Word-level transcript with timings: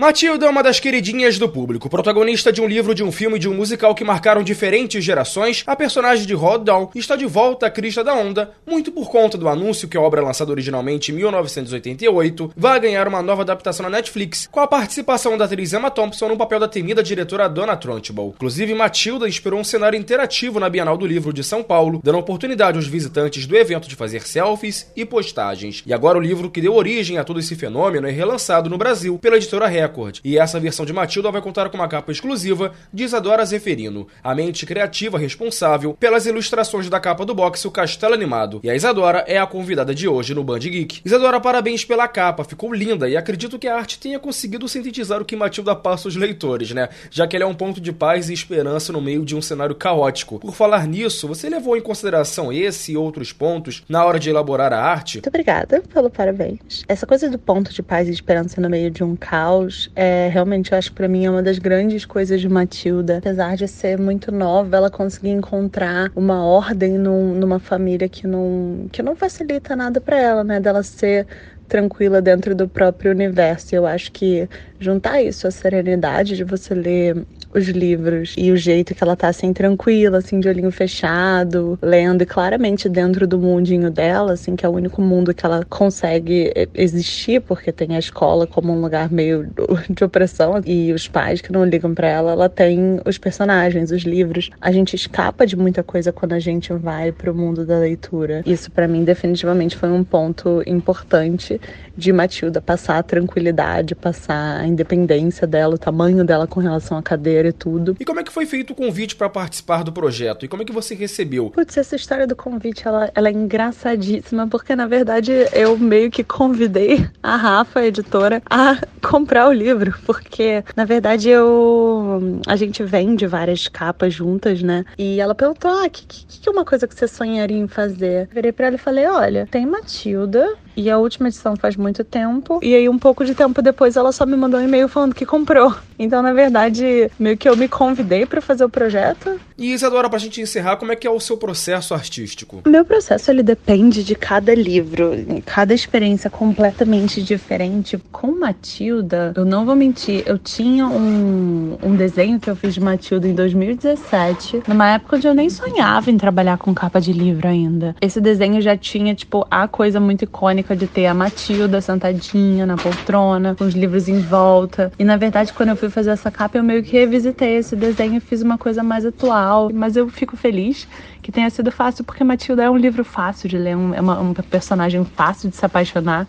Matilda 0.00 0.46
é 0.46 0.48
uma 0.48 0.62
das 0.62 0.78
queridinhas 0.78 1.40
do 1.40 1.48
público. 1.48 1.90
Protagonista 1.90 2.52
de 2.52 2.62
um 2.62 2.68
livro, 2.68 2.94
de 2.94 3.02
um 3.02 3.10
filme 3.10 3.34
e 3.34 3.38
de 3.40 3.48
um 3.48 3.54
musical 3.54 3.96
que 3.96 4.04
marcaram 4.04 4.44
diferentes 4.44 5.02
gerações, 5.04 5.64
a 5.66 5.74
personagem 5.74 6.24
de 6.24 6.34
Rod 6.34 6.62
Down 6.62 6.90
está 6.94 7.16
de 7.16 7.26
volta 7.26 7.66
à 7.66 7.70
crista 7.70 8.04
da 8.04 8.14
onda, 8.14 8.52
muito 8.64 8.92
por 8.92 9.10
conta 9.10 9.36
do 9.36 9.48
anúncio 9.48 9.88
que 9.88 9.96
a 9.96 10.00
obra 10.00 10.22
lançada 10.22 10.52
originalmente 10.52 11.10
em 11.10 11.16
1988 11.16 12.52
vai 12.56 12.78
ganhar 12.78 13.08
uma 13.08 13.20
nova 13.20 13.42
adaptação 13.42 13.82
na 13.82 13.96
Netflix, 13.96 14.46
com 14.46 14.60
a 14.60 14.68
participação 14.68 15.36
da 15.36 15.46
atriz 15.46 15.72
Emma 15.72 15.90
Thompson 15.90 16.28
no 16.28 16.36
papel 16.36 16.60
da 16.60 16.68
temida 16.68 17.02
diretora 17.02 17.48
Donna 17.48 17.76
Trunchbull. 17.76 18.34
Inclusive, 18.36 18.74
Matilda 18.74 19.28
inspirou 19.28 19.58
um 19.58 19.64
cenário 19.64 19.98
interativo 19.98 20.60
na 20.60 20.70
Bienal 20.70 20.96
do 20.96 21.08
Livro 21.08 21.32
de 21.32 21.42
São 21.42 21.60
Paulo, 21.60 22.00
dando 22.04 22.18
oportunidade 22.18 22.76
aos 22.76 22.86
visitantes 22.86 23.48
do 23.48 23.56
evento 23.56 23.88
de 23.88 23.96
fazer 23.96 24.24
selfies 24.24 24.92
e 24.94 25.04
postagens. 25.04 25.82
E 25.84 25.92
agora 25.92 26.18
o 26.18 26.22
livro 26.22 26.52
que 26.52 26.60
deu 26.60 26.76
origem 26.76 27.18
a 27.18 27.24
todo 27.24 27.40
esse 27.40 27.56
fenômeno 27.56 28.06
é 28.06 28.12
relançado 28.12 28.70
no 28.70 28.78
Brasil 28.78 29.18
pela 29.18 29.36
editora 29.36 29.66
Record 29.66 29.87
Record. 29.88 30.20
E 30.22 30.38
essa 30.38 30.60
versão 30.60 30.84
de 30.84 30.92
Matilda 30.92 31.30
vai 31.30 31.40
contar 31.40 31.68
com 31.70 31.76
uma 31.76 31.88
capa 31.88 32.12
exclusiva 32.12 32.72
de 32.92 33.04
Isadora 33.04 33.44
Zeferino, 33.44 34.06
a 34.22 34.34
mente 34.34 34.66
criativa 34.66 35.18
responsável 35.18 35.94
pelas 35.94 36.26
ilustrações 36.26 36.88
da 36.88 37.00
capa 37.00 37.24
do 37.24 37.34
box 37.34 37.64
O 37.64 37.70
Castelo 37.70 38.14
Animado. 38.14 38.60
E 38.62 38.70
a 38.70 38.74
Isadora 38.74 39.24
é 39.26 39.38
a 39.38 39.46
convidada 39.46 39.94
de 39.94 40.06
hoje 40.06 40.34
no 40.34 40.44
Band 40.44 40.58
Geek. 40.60 41.00
Isadora, 41.04 41.40
parabéns 41.40 41.84
pela 41.84 42.06
capa, 42.06 42.44
ficou 42.44 42.72
linda 42.72 43.08
e 43.08 43.16
acredito 43.16 43.58
que 43.58 43.66
a 43.66 43.76
arte 43.76 43.98
tenha 43.98 44.18
conseguido 44.18 44.68
sintetizar 44.68 45.20
o 45.20 45.24
que 45.24 45.36
Matilda 45.36 45.74
passa 45.74 46.08
aos 46.08 46.16
leitores, 46.16 46.70
né? 46.72 46.88
Já 47.10 47.26
que 47.26 47.36
ela 47.36 47.44
é 47.44 47.48
um 47.48 47.54
ponto 47.54 47.80
de 47.80 47.92
paz 47.92 48.28
e 48.28 48.34
esperança 48.34 48.92
no 48.92 49.00
meio 49.00 49.24
de 49.24 49.34
um 49.34 49.42
cenário 49.42 49.74
caótico. 49.74 50.38
Por 50.38 50.54
falar 50.54 50.86
nisso, 50.86 51.26
você 51.26 51.48
levou 51.48 51.76
em 51.76 51.80
consideração 51.80 52.52
esse 52.52 52.92
e 52.92 52.96
outros 52.96 53.32
pontos 53.32 53.82
na 53.88 54.04
hora 54.04 54.18
de 54.18 54.28
elaborar 54.28 54.72
a 54.72 54.82
arte? 54.82 55.16
Muito 55.16 55.28
obrigada 55.28 55.82
pelo 55.92 56.10
parabéns. 56.10 56.84
Essa 56.88 57.06
coisa 57.06 57.30
do 57.30 57.38
ponto 57.38 57.72
de 57.72 57.82
paz 57.82 58.08
e 58.08 58.12
esperança 58.12 58.60
no 58.60 58.68
meio 58.68 58.90
de 58.90 59.02
um 59.02 59.16
caos 59.16 59.77
é 59.94 60.28
realmente, 60.28 60.72
eu 60.72 60.78
acho 60.78 60.90
que 60.90 60.96
pra 60.96 61.08
mim 61.08 61.24
é 61.24 61.30
uma 61.30 61.42
das 61.42 61.58
grandes 61.58 62.04
coisas 62.04 62.40
de 62.40 62.48
Matilda. 62.48 63.18
Apesar 63.18 63.56
de 63.56 63.68
ser 63.68 63.98
muito 63.98 64.32
nova, 64.32 64.76
ela 64.76 64.90
conseguir 64.90 65.30
encontrar 65.30 66.10
uma 66.16 66.44
ordem 66.44 66.98
num, 66.98 67.34
numa 67.34 67.58
família 67.58 68.08
que 68.08 68.26
não, 68.26 68.88
que 68.90 69.02
não 69.02 69.14
facilita 69.14 69.76
nada 69.76 70.00
para 70.00 70.18
ela, 70.18 70.44
né? 70.44 70.60
Dela 70.60 70.82
ser 70.82 71.26
tranquila 71.68 72.20
dentro 72.20 72.54
do 72.54 72.68
próprio 72.68 73.12
universo. 73.12 73.74
Eu 73.74 73.86
acho 73.86 74.10
que 74.10 74.48
juntar 74.80 75.22
isso, 75.22 75.46
a 75.46 75.50
serenidade 75.50 76.36
de 76.36 76.44
você 76.44 76.74
ler 76.74 77.26
os 77.52 77.66
livros 77.66 78.34
e 78.36 78.50
o 78.50 78.56
jeito 78.56 78.94
que 78.94 79.02
ela 79.02 79.16
tá 79.16 79.28
assim 79.28 79.52
tranquila, 79.52 80.18
assim 80.18 80.38
de 80.38 80.48
olhinho 80.48 80.70
fechado, 80.70 81.78
lendo 81.80 82.22
e 82.22 82.26
claramente 82.26 82.88
dentro 82.88 83.26
do 83.26 83.38
mundinho 83.38 83.90
dela, 83.90 84.32
assim 84.32 84.54
que 84.54 84.66
é 84.66 84.68
o 84.68 84.72
único 84.72 85.00
mundo 85.00 85.34
que 85.34 85.44
ela 85.44 85.64
consegue 85.64 86.52
existir, 86.74 87.40
porque 87.40 87.72
tem 87.72 87.96
a 87.96 87.98
escola 87.98 88.46
como 88.46 88.72
um 88.72 88.80
lugar 88.80 89.10
meio 89.10 89.48
de 89.88 90.04
opressão 90.04 90.60
e 90.64 90.92
os 90.92 91.08
pais 91.08 91.40
que 91.40 91.52
não 91.52 91.64
ligam 91.64 91.94
para 91.94 92.08
ela, 92.08 92.32
ela 92.32 92.48
tem 92.48 93.00
os 93.04 93.18
personagens, 93.18 93.90
os 93.90 94.02
livros. 94.02 94.50
A 94.60 94.70
gente 94.70 94.94
escapa 94.94 95.46
de 95.46 95.56
muita 95.56 95.82
coisa 95.82 96.12
quando 96.12 96.34
a 96.34 96.38
gente 96.38 96.72
vai 96.72 97.12
pro 97.12 97.34
mundo 97.34 97.64
da 97.64 97.78
leitura. 97.78 98.42
Isso 98.44 98.70
para 98.70 98.86
mim 98.86 99.04
definitivamente 99.04 99.76
foi 99.76 99.90
um 99.90 100.04
ponto 100.04 100.62
importante 100.66 101.57
de 101.96 102.12
Matilda 102.12 102.60
passar 102.60 102.98
a 102.98 103.02
tranquilidade, 103.02 103.94
passar 103.94 104.60
a 104.60 104.66
independência 104.66 105.46
dela, 105.46 105.74
o 105.74 105.78
tamanho 105.78 106.24
dela 106.24 106.46
com 106.46 106.60
relação 106.60 106.96
à 106.96 107.02
cadeira 107.02 107.48
e 107.48 107.52
tudo. 107.52 107.96
E 107.98 108.04
como 108.04 108.20
é 108.20 108.22
que 108.22 108.32
foi 108.32 108.46
feito 108.46 108.72
o 108.72 108.76
convite 108.76 109.16
para 109.16 109.28
participar 109.28 109.82
do 109.82 109.92
projeto? 109.92 110.44
E 110.44 110.48
como 110.48 110.62
é 110.62 110.64
que 110.64 110.72
você 110.72 110.94
recebeu? 110.94 111.50
Putz, 111.50 111.76
essa 111.76 111.96
história 111.96 112.26
do 112.26 112.36
convite, 112.36 112.86
ela, 112.86 113.10
ela 113.14 113.28
é 113.28 113.32
engraçadíssima, 113.32 114.46
porque 114.46 114.76
na 114.76 114.86
verdade 114.86 115.32
eu 115.52 115.76
meio 115.76 116.10
que 116.10 116.22
convidei 116.22 117.08
a 117.22 117.36
Rafa, 117.36 117.80
a 117.80 117.86
editora, 117.86 118.42
a 118.48 118.78
comprar 119.02 119.48
o 119.48 119.52
livro, 119.52 119.94
porque 120.06 120.62
na 120.76 120.84
verdade 120.84 121.28
eu 121.28 122.40
a 122.46 122.56
gente 122.56 122.82
vende 122.84 123.26
várias 123.26 123.66
capas 123.68 124.14
juntas, 124.14 124.62
né? 124.62 124.84
E 124.96 125.20
ela 125.20 125.34
perguntou: 125.34 125.70
"Ah, 125.70 125.88
que, 125.88 126.06
que, 126.06 126.48
é 126.48 126.52
uma 126.52 126.64
coisa 126.64 126.86
que 126.86 126.94
você 126.94 127.08
sonharia 127.08 127.58
em 127.58 127.68
fazer?" 127.68 128.28
Eu 128.28 128.34
virei 128.34 128.52
para 128.52 128.66
ela 128.66 128.76
e 128.76 128.78
falei: 128.78 129.06
"Olha, 129.06 129.48
tem 129.50 129.66
Matilda 129.66 130.56
e 130.78 130.88
a 130.88 130.96
última 130.96 131.26
edição 131.26 131.56
faz 131.56 131.74
muito 131.74 132.04
tempo. 132.04 132.60
E 132.62 132.72
aí, 132.72 132.88
um 132.88 132.98
pouco 132.98 133.24
de 133.24 133.34
tempo 133.34 133.60
depois, 133.60 133.96
ela 133.96 134.12
só 134.12 134.24
me 134.24 134.36
mandou 134.36 134.60
um 134.60 134.62
e-mail 134.62 134.86
falando 134.86 135.12
que 135.12 135.26
comprou. 135.26 135.74
Então, 135.98 136.22
na 136.22 136.32
verdade, 136.32 137.10
meio 137.18 137.36
que 137.36 137.48
eu 137.48 137.56
me 137.56 137.66
convidei 137.66 138.24
para 138.24 138.40
fazer 138.40 138.64
o 138.64 138.70
projeto. 138.70 139.40
E 139.58 139.72
Isadora, 139.72 140.08
pra 140.08 140.20
gente 140.20 140.40
encerrar, 140.40 140.76
como 140.76 140.92
é 140.92 140.96
que 140.96 141.04
é 141.04 141.10
o 141.10 141.18
seu 141.18 141.36
processo 141.36 141.92
artístico? 141.92 142.62
Meu 142.64 142.84
processo, 142.84 143.28
ele 143.28 143.42
depende 143.42 144.04
de 144.04 144.14
cada 144.14 144.54
livro. 144.54 145.10
Cada 145.44 145.74
experiência 145.74 146.30
completamente 146.30 147.20
diferente. 147.20 147.98
Com 148.12 148.38
Matilda, 148.38 149.32
eu 149.36 149.44
não 149.44 149.66
vou 149.66 149.74
mentir, 149.74 150.22
eu 150.26 150.38
tinha 150.38 150.86
um, 150.86 151.76
um 151.82 151.96
desenho 151.96 152.38
que 152.38 152.48
eu 152.48 152.54
fiz 152.54 152.72
de 152.72 152.80
Matilda 152.80 153.26
em 153.26 153.34
2017, 153.34 154.62
numa 154.68 154.90
época 154.90 155.16
onde 155.16 155.26
eu 155.26 155.34
nem 155.34 155.50
sonhava 155.50 156.08
em 156.08 156.16
trabalhar 156.16 156.58
com 156.58 156.72
capa 156.72 157.00
de 157.00 157.12
livro 157.12 157.48
ainda. 157.48 157.96
Esse 158.00 158.20
desenho 158.20 158.60
já 158.60 158.76
tinha, 158.76 159.12
tipo, 159.12 159.44
a 159.50 159.66
coisa 159.66 159.98
muito 159.98 160.22
icônica 160.22 160.76
de 160.76 160.86
ter 160.86 161.06
a 161.06 161.14
Matilda 161.14 161.80
sentadinha 161.80 162.64
na 162.64 162.76
poltrona, 162.76 163.56
com 163.56 163.64
os 163.64 163.74
livros 163.74 164.08
em 164.08 164.20
volta. 164.20 164.92
E 164.96 165.02
na 165.02 165.16
verdade, 165.16 165.52
quando 165.52 165.70
eu 165.70 165.76
fui 165.76 165.90
fazer 165.90 166.10
essa 166.10 166.30
capa, 166.30 166.58
eu 166.58 166.62
meio 166.62 166.84
que 166.84 166.92
revisitei 166.92 167.56
esse 167.56 167.74
desenho 167.74 168.18
e 168.18 168.20
fiz 168.20 168.40
uma 168.40 168.56
coisa 168.56 168.84
mais 168.84 169.04
atual. 169.04 169.47
Mas 169.72 169.96
eu 169.96 170.08
fico 170.08 170.36
feliz 170.36 170.86
que 171.22 171.32
tenha 171.32 171.50
sido 171.50 171.70
fácil, 171.70 172.04
porque 172.04 172.24
Matilda 172.24 172.62
é 172.62 172.70
um 172.70 172.76
livro 172.76 173.04
fácil 173.04 173.48
de 173.48 173.58
ler, 173.58 173.72
é 173.72 174.00
uma, 174.00 174.18
uma 174.18 174.34
personagem 174.34 175.04
fácil 175.04 175.50
de 175.50 175.56
se 175.56 175.64
apaixonar. 175.64 176.26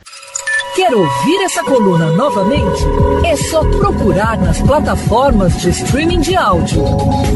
Quer 0.76 0.94
ouvir 0.94 1.44
essa 1.44 1.64
coluna 1.64 2.12
novamente? 2.12 2.84
É 3.26 3.36
só 3.36 3.64
procurar 3.64 4.38
nas 4.38 4.62
plataformas 4.62 5.60
de 5.62 5.70
streaming 5.70 6.22
de 6.22 6.36
áudio. 6.36 6.84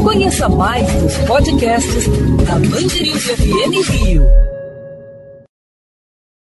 Conheça 0.02 0.48
mais 0.48 0.90
dos 0.94 1.16
podcasts 1.18 2.06
da 2.46 2.54
Band 2.54 2.88
FM 2.88 3.90
Rio. 3.90 4.53